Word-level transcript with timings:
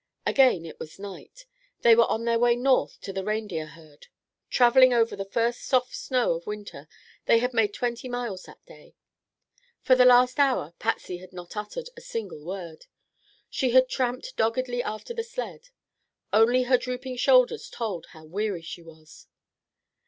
Again 0.25 0.65
it 0.65 0.79
was 0.79 0.97
night. 0.97 1.45
They 1.81 1.95
were 1.95 2.07
on 2.09 2.25
their 2.25 2.39
way 2.39 2.55
north 2.55 2.99
to 3.01 3.13
the 3.13 3.23
reindeer 3.23 3.67
herd. 3.67 4.07
Traveling 4.49 4.95
over 4.95 5.15
the 5.15 5.25
first 5.25 5.61
soft 5.63 5.95
snow 5.95 6.33
of 6.33 6.47
winter, 6.47 6.87
they 7.27 7.37
had 7.37 7.53
made 7.53 7.71
twenty 7.71 8.09
miles 8.09 8.41
that 8.45 8.65
day. 8.65 8.95
For 9.83 9.93
the 9.93 10.03
last 10.05 10.39
hour 10.39 10.73
Patsy 10.79 11.17
had 11.17 11.33
not 11.33 11.55
uttered 11.55 11.91
a 11.95 12.01
single 12.01 12.43
word. 12.43 12.87
She 13.47 13.69
had 13.73 13.87
tramped 13.89 14.35
doggedly 14.35 14.81
after 14.81 15.13
the 15.13 15.23
sled. 15.23 15.69
Only 16.33 16.63
her 16.63 16.79
drooping 16.79 17.17
shoulders 17.17 17.69
told 17.69 18.07
how 18.07 18.25
weary 18.25 18.63
she 18.63 18.81
was. 18.81 19.27